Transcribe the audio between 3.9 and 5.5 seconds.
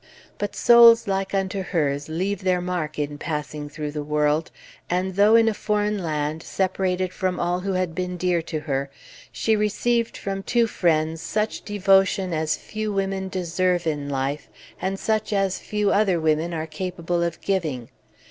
the world; and, though in